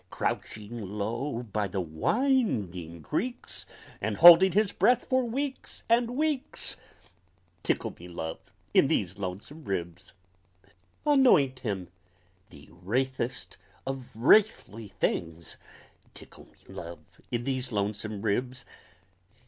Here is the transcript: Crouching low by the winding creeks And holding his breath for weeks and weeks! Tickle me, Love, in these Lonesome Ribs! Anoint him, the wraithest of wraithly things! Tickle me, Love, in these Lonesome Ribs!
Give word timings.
Crouching 0.09 0.81
low 0.83 1.43
by 1.43 1.67
the 1.67 1.79
winding 1.79 3.03
creeks 3.03 3.67
And 4.01 4.17
holding 4.17 4.53
his 4.53 4.71
breath 4.71 5.05
for 5.05 5.25
weeks 5.25 5.83
and 5.87 6.17
weeks! 6.17 6.75
Tickle 7.61 7.93
me, 7.99 8.07
Love, 8.07 8.39
in 8.73 8.87
these 8.87 9.19
Lonesome 9.19 9.63
Ribs! 9.63 10.13
Anoint 11.05 11.59
him, 11.59 11.89
the 12.49 12.67
wraithest 12.71 13.57
of 13.85 14.11
wraithly 14.15 14.91
things! 14.91 15.57
Tickle 16.15 16.45
me, 16.47 16.57
Love, 16.73 17.21
in 17.29 17.43
these 17.43 17.71
Lonesome 17.71 18.23
Ribs! 18.23 18.65